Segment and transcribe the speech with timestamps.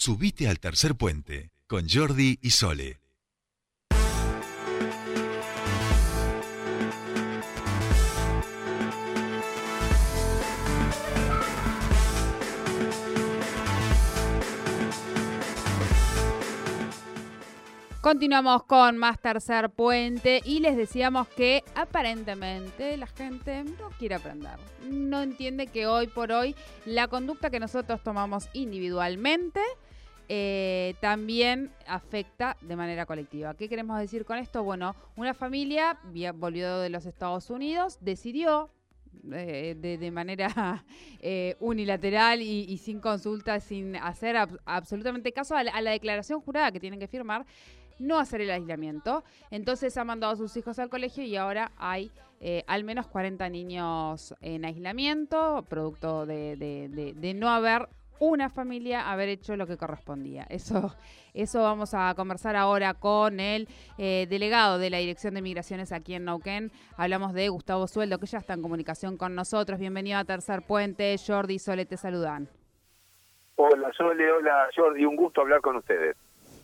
[0.00, 3.00] Subite al tercer puente con Jordi y Sole.
[18.00, 24.58] Continuamos con más tercer puente y les decíamos que aparentemente la gente no quiere aprender.
[24.88, 26.54] No entiende que hoy por hoy
[26.86, 29.60] la conducta que nosotros tomamos individualmente
[30.30, 33.54] eh, también afecta de manera colectiva.
[33.54, 34.62] ¿Qué queremos decir con esto?
[34.62, 35.98] Bueno, una familia
[36.34, 38.68] volvió de los Estados Unidos, decidió
[39.32, 40.84] eh, de, manera
[41.20, 47.00] eh, unilateral y, sin consulta, sin hacer absolutamente caso a la, declaración jurada que tienen
[47.00, 47.46] que firmar,
[47.98, 49.24] no hacer el aislamiento.
[49.50, 52.10] Entonces ha mandado a sus hijos al colegio y ahora hay
[52.66, 57.88] al menos 40 niños en aislamiento, producto de, no haber
[58.20, 60.46] una familia haber hecho lo que correspondía.
[60.48, 60.94] Eso,
[61.34, 66.14] eso vamos a conversar ahora con el eh, delegado de la Dirección de Migraciones aquí
[66.14, 66.70] en Nauquén.
[66.96, 69.78] Hablamos de Gustavo Sueldo, que ya está en comunicación con nosotros.
[69.78, 71.16] Bienvenido a Tercer Puente.
[71.24, 72.48] Jordi y Sole te saludan.
[73.56, 76.16] Hola Sole, hola Jordi, un gusto hablar con ustedes.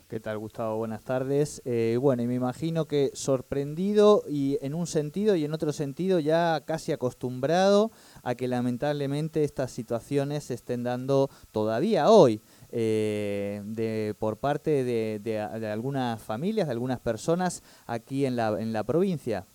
[0.09, 0.77] ¿Qué tal, Gustavo?
[0.77, 1.63] Buenas tardes.
[1.65, 6.21] Eh, bueno, y me imagino que sorprendido y en un sentido y en otro sentido
[6.21, 7.91] ya casi acostumbrado
[8.23, 12.43] a que lamentablemente estas situaciones se estén dando todavía hoy.
[12.71, 18.85] Eh, de, por parte de, algunas familias, de algunas personas aquí en la, en la
[18.85, 19.47] provincia.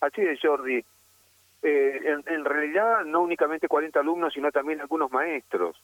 [0.00, 0.84] Así es, Jordi.
[1.62, 5.74] Eh, en, en, realidad no únicamente 40 alumnos, sino también algunos maestros.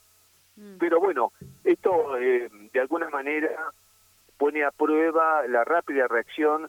[0.56, 0.78] Mm.
[0.78, 1.32] Pero bueno,
[1.64, 3.72] esto eh, de alguna manera
[4.38, 6.68] pone a prueba la rápida reacción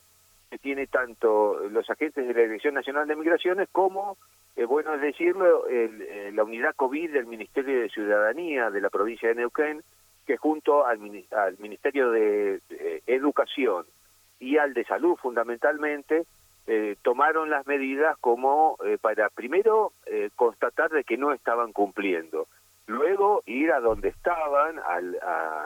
[0.50, 4.18] que tiene tanto los agentes de la Dirección Nacional de Migraciones como,
[4.56, 9.30] eh, bueno es decirlo, eh, la unidad COVID del Ministerio de Ciudadanía de la provincia
[9.30, 9.84] de Neuquén,
[10.26, 11.00] que junto al,
[11.60, 12.60] Ministerio de,
[13.06, 13.86] Educación
[14.40, 16.26] y al de Salud fundamentalmente,
[17.04, 19.94] tomaron las medidas como para primero
[20.36, 22.48] constatar de que no estaban cumpliendo
[22.88, 25.18] luego ir a donde estaban, al,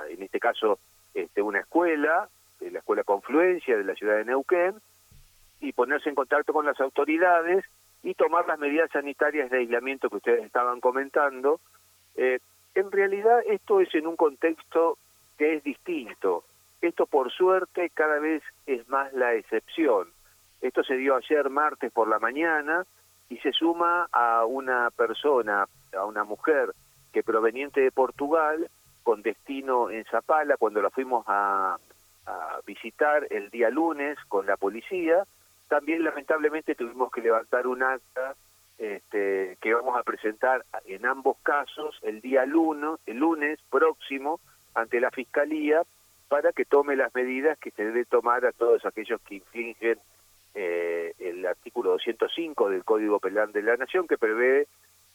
[0.09, 0.79] en este caso
[1.13, 4.75] este, una escuela, la escuela Confluencia de la ciudad de Neuquén,
[5.61, 7.65] y ponerse en contacto con las autoridades
[8.03, 11.59] y tomar las medidas sanitarias de aislamiento que ustedes estaban comentando.
[12.15, 12.39] Eh,
[12.75, 14.97] en realidad esto es en un contexto
[15.37, 16.45] que es distinto.
[16.81, 20.07] Esto por suerte cada vez es más la excepción.
[20.61, 22.85] Esto se dio ayer martes por la mañana
[23.29, 26.73] y se suma a una persona, a una mujer
[27.11, 28.69] que proveniente de Portugal,
[29.03, 31.77] con destino en Zapala, cuando la fuimos a,
[32.63, 35.23] visitar el día lunes con la policía,
[35.67, 38.35] también lamentablemente tuvimos que levantar un acta
[38.77, 44.39] este, que vamos a presentar en ambos casos el día lunes, el lunes próximo
[44.75, 45.81] ante la Fiscalía
[46.27, 49.97] para que tome las medidas que se debe tomar a todos aquellos que infringen
[50.53, 54.67] eh, el artículo 205 del Código Penal de la Nación que prevé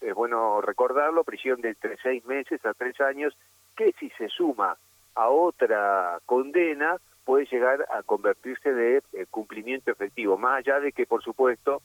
[0.05, 3.37] es bueno recordarlo, prisión de entre seis meses a tres años,
[3.77, 4.77] que si se suma
[5.15, 11.07] a otra condena puede llegar a convertirse de eh, cumplimiento efectivo, más allá de que
[11.07, 11.83] por supuesto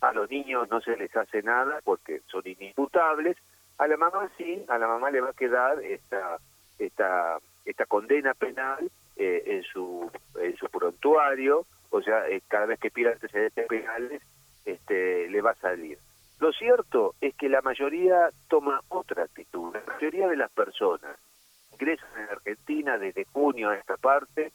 [0.00, 3.36] a los niños no se les hace nada porque son inimputables,
[3.78, 6.38] a la mamá sí, a la mamá le va a quedar esta
[6.78, 12.80] esta esta condena penal eh, en su en su prontuario, o sea, eh, cada vez
[12.80, 14.22] que pida antecedentes penales
[14.64, 15.98] este le va a salir.
[16.44, 19.72] Lo cierto es que la mayoría toma otra actitud.
[19.72, 21.16] La mayoría de las personas
[21.72, 24.52] ingresan en Argentina desde junio a esta parte,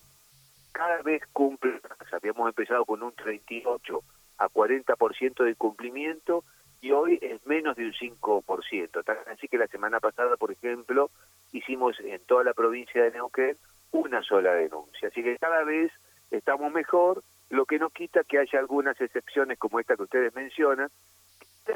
[0.72, 4.04] cada vez cumplen, habíamos empezado con un 38
[4.38, 6.44] a 40% de cumplimiento
[6.80, 9.04] y hoy es menos de un 5%.
[9.34, 11.10] Así que la semana pasada, por ejemplo,
[11.54, 13.58] hicimos en toda la provincia de Neuquén
[13.94, 15.08] una sola denuncia.
[15.08, 15.92] Así que cada vez
[16.30, 20.92] estamos mejor, lo que no quita que haya algunas excepciones como esta que ustedes mencionan,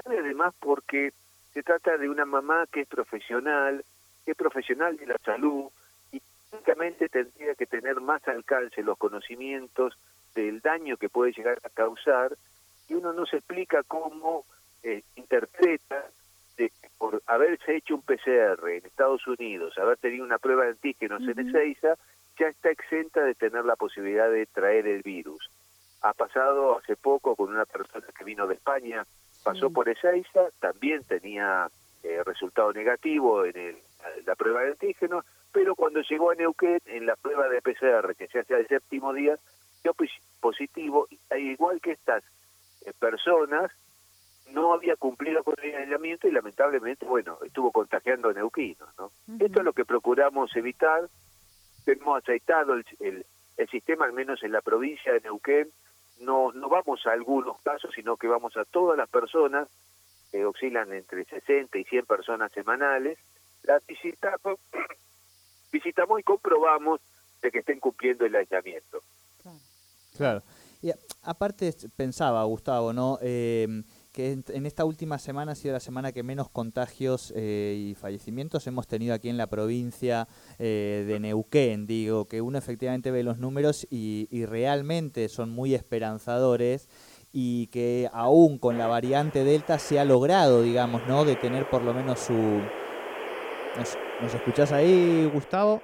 [0.05, 1.13] además porque
[1.53, 3.83] se trata de una mamá que es profesional,
[4.25, 5.69] que es profesional de la salud
[6.11, 6.21] y
[6.51, 9.97] únicamente tendría que tener más alcance los conocimientos
[10.33, 12.35] del daño que puede llegar a causar
[12.89, 14.45] y uno no se explica cómo
[14.81, 16.05] eh, interpreta
[16.57, 21.21] de, por haberse hecho un PCR en Estados Unidos, haber tenido una prueba de antígenos
[21.23, 21.95] en Ezeiza,
[22.39, 25.49] ya está exenta de tener la posibilidad de traer el virus.
[26.01, 29.05] Ha pasado hace poco con una persona que vino de España
[29.43, 31.69] pasó por Ezeiza, también tenía
[32.03, 33.77] eh, resultado negativo en el,
[34.25, 38.27] la prueba de antígenos, pero cuando llegó a Neuquén, en la prueba de PCR, que
[38.27, 39.37] se hace al séptimo día,
[39.83, 39.93] dio
[40.39, 41.07] positivo,
[41.37, 42.23] igual que estas
[42.85, 43.71] eh, personas,
[44.51, 49.11] no había cumplido con el aislamiento y lamentablemente, bueno, estuvo contagiando a neuquinos, ¿no?
[49.39, 51.09] Esto es lo que procuramos evitar.
[51.85, 53.25] Hemos aceitado el, el,
[53.57, 55.69] el, sistema, al menos en la provincia de Neuquén.
[56.19, 59.67] No, no vamos a algunos casos, sino que vamos a todas las personas,
[60.31, 63.19] que oscilan entre 60 y 100 personas semanales.
[63.63, 64.59] Las visitamos,
[65.71, 67.01] visitamos y comprobamos
[67.41, 69.01] de que estén cumpliendo el aislamiento.
[70.15, 70.41] Claro.
[70.81, 70.91] Y
[71.23, 73.17] aparte pensaba, Gustavo, ¿no?
[73.21, 73.83] Eh,
[74.13, 78.67] que en, esta última semana ha sido la semana que menos contagios eh, y fallecimientos
[78.67, 80.27] hemos tenido aquí en la provincia
[80.59, 81.87] eh, de Neuquén.
[81.87, 86.89] Digo, que uno efectivamente ve los números y, realmente son muy esperanzadores
[87.31, 91.25] y que aún con la variante Delta se ha logrado, digamos, ¿no?
[91.25, 92.33] De tener por lo menos su...
[92.33, 95.81] ¿Nos, ¿nos escuchás ahí, Gustavo?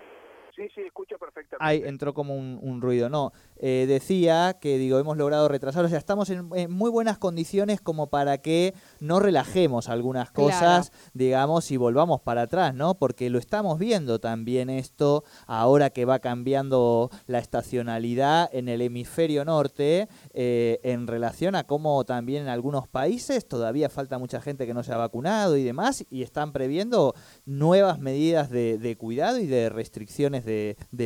[0.60, 1.66] Sí, sí, escucho perfectamente.
[1.66, 3.08] Ahí entró como un, ruido.
[3.08, 7.80] No, eh, decía que, digo, hemos logrado retrasar, o sea, estamos en, muy buenas condiciones
[7.80, 12.96] como para que no relajemos algunas cosas, digamos, y volvamos para atrás, ¿no?
[12.96, 19.46] Porque lo estamos viendo también esto, ahora que va cambiando la estacionalidad en el hemisferio
[19.46, 24.74] norte, eh, en relación a cómo también en algunos países todavía falta mucha gente que
[24.74, 27.14] no se ha vacunado y demás, y están previendo
[27.46, 30.49] nuevas medidas de, de cuidado y de restricciones de,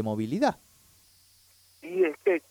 [0.04, 0.58] movilidad.
[1.82, 2.42] Sí, es que,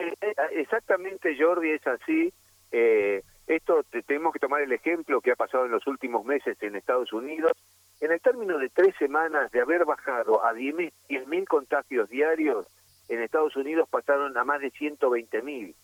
[0.53, 2.33] exactamente, Jordi, es así.
[2.71, 6.77] Eh, esto tenemos que tomar el ejemplo que ha pasado en los últimos meses en
[6.77, 7.53] Estados Unidos.
[8.01, 12.67] En el término de tres semanas de haber bajado a 10.000 contagios diarios,
[13.09, 15.75] en Estados Unidos pasaron a más de 120.000.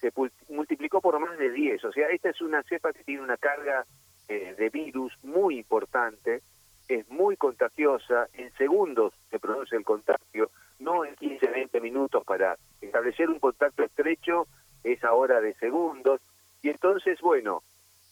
[0.00, 0.12] Se
[0.48, 1.84] multiplicó por más de 10.
[1.84, 3.84] O sea, esta es una cepa que tiene una carga
[4.28, 6.42] eh, de virus muy importante
[6.90, 10.50] es muy contagiosa, en segundos se produce el contagio,
[10.80, 14.48] no en 15, 20 minutos para establecer un contacto estrecho,
[14.82, 16.20] es ahora de segundos,
[16.62, 17.62] y entonces, bueno,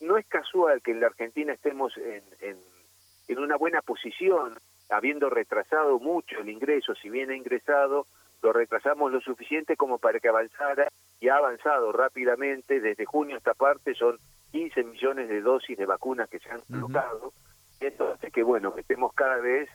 [0.01, 4.57] no es casual que en la Argentina estemos en, en, una buena posición,
[4.91, 8.07] habiendo retrasado mucho el ingreso, si bien ha ingresado,
[8.43, 10.87] lo retrasamos lo suficiente como para que avanzara
[11.19, 14.19] y ha avanzado rápidamente, desde junio a esta parte son
[14.53, 17.33] 15 millones de dosis de vacunas que se han colocado,
[17.81, 19.69] hace que, bueno, estemos cada vez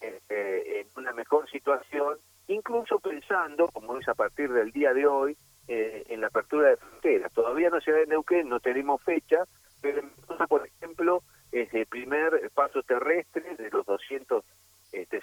[0.00, 5.36] este, en una mejor situación, incluso pensando, como es a partir del día de hoy,
[5.66, 7.32] eh, en la apertura de fronteras.
[7.32, 9.44] Todavía no se da en Neuquén, no tenemos fecha,
[9.80, 10.02] pero
[10.48, 11.22] por ejemplo,
[11.52, 14.44] es el primer paso terrestre de los 270
[14.92, 15.20] este,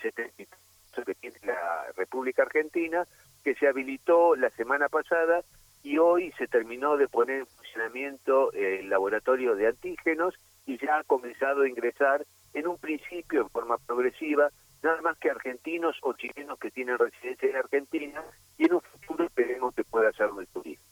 [1.06, 3.08] que tiene la República Argentina,
[3.44, 5.44] que se habilitó la semana pasada
[5.84, 10.36] y hoy se terminó de poner en funcionamiento el laboratorio de antígenos
[10.86, 14.50] ya ha comenzado a ingresar en un principio en forma progresiva
[14.84, 18.24] nada más que argentinos o chilenos que tienen residencia en Argentina
[18.58, 20.86] y en un futuro esperemos que pueda hacerlo el turismo.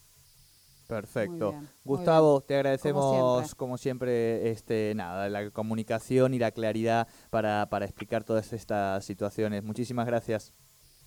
[0.88, 1.56] Perfecto.
[1.84, 4.50] Gustavo, te agradecemos como siempre.
[4.50, 9.64] este nada, la comunicación y la claridad para, para explicar todas estas situaciones.
[9.64, 10.54] Muchísimas gracias.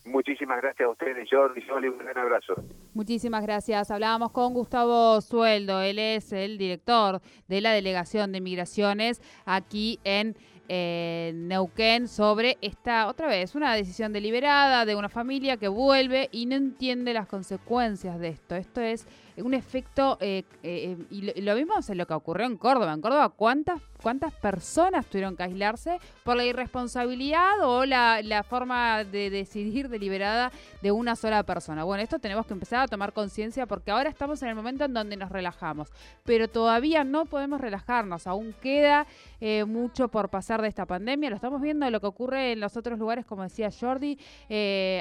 [0.07, 2.55] Muchísimas gracias a ustedes, Jordi, Jordi, un gran abrazo.
[2.95, 3.91] Muchísimas gracias.
[3.91, 10.37] Hablábamos con Gustavo Sueldo, él es el director de la Delegación de Migraciones aquí en
[10.69, 16.47] eh, Neuquén sobre esta, otra vez, una decisión deliberada de una familia que vuelve y
[16.47, 18.55] no entiende las consecuencias de esto.
[18.55, 19.07] Esto es
[19.43, 22.93] un efecto, eh, eh, y lo, mismo es lo que ocurrió en Córdoba.
[22.93, 29.05] En Córdoba, ¿cuántas, cuántas personas tuvieron que aislarse por la irresponsabilidad o la, la forma
[29.05, 31.85] de decidir deliberada de una sola persona?
[31.85, 34.95] Bueno, esto tenemos que empezar a tomar conciencia porque ahora estamos en el momento en
[34.95, 35.93] donde nos relajamos,
[36.25, 39.07] pero todavía no podemos relajarnos, aún queda
[39.41, 42.77] eh, mucho por pasar de esta pandemia, lo estamos viendo lo que ocurre en los
[42.77, 44.19] otros lugares, como decía Jordi,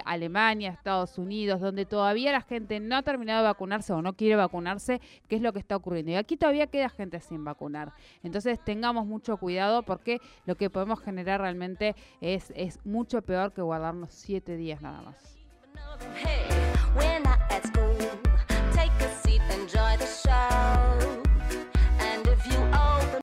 [0.06, 4.25] Alemania, Estados Unidos, donde todavía la gente no ha terminado de vacunarse o no quiere
[4.26, 6.12] quiere vacunarse, qué es lo que está ocurriendo.
[6.12, 7.94] Y aquí todavía queda gente sin vacunar.
[8.24, 13.62] Entonces tengamos mucho cuidado porque lo que podemos generar realmente es, es mucho peor que
[13.62, 15.38] guardarnos siete días nada más.